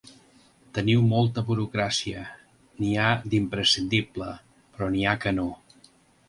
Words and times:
Tenim 0.77 1.03
molta 1.11 1.43
burocràcia, 1.49 2.23
n’hi 2.79 2.95
ha 3.03 3.11
d’imprescindible, 3.35 4.31
però 4.73 4.89
n’hi 4.97 5.07
ha 5.07 5.15
que 5.27 5.37
no. 5.39 5.47